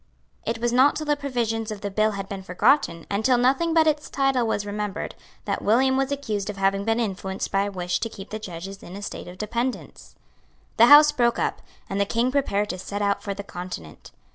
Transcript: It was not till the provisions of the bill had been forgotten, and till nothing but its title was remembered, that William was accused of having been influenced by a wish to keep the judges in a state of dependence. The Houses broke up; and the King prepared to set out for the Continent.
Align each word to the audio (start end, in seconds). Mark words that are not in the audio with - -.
It 0.47 0.57
was 0.57 0.73
not 0.73 0.95
till 0.95 1.05
the 1.05 1.15
provisions 1.15 1.69
of 1.69 1.81
the 1.81 1.91
bill 1.91 2.13
had 2.13 2.27
been 2.27 2.41
forgotten, 2.41 3.05
and 3.07 3.23
till 3.23 3.37
nothing 3.37 3.71
but 3.71 3.85
its 3.85 4.09
title 4.09 4.47
was 4.47 4.65
remembered, 4.65 5.13
that 5.45 5.61
William 5.61 5.95
was 5.95 6.11
accused 6.11 6.49
of 6.49 6.57
having 6.57 6.83
been 6.83 6.99
influenced 6.99 7.51
by 7.51 7.65
a 7.65 7.71
wish 7.71 7.99
to 7.99 8.09
keep 8.09 8.31
the 8.31 8.39
judges 8.39 8.81
in 8.81 8.95
a 8.95 9.03
state 9.03 9.27
of 9.27 9.37
dependence. 9.37 10.15
The 10.77 10.87
Houses 10.87 11.11
broke 11.11 11.37
up; 11.37 11.61
and 11.87 12.01
the 12.01 12.05
King 12.07 12.31
prepared 12.31 12.71
to 12.71 12.79
set 12.79 13.03
out 13.03 13.21
for 13.21 13.35
the 13.35 13.43
Continent. 13.43 14.09